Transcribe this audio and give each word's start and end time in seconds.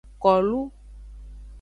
Kolu. 0.23 0.61